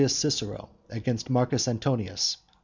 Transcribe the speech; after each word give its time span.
CICERO 0.09 0.69
AGAINST 0.89 1.29
MARCUS 1.29 1.67
ANTONIUS. 1.67 2.37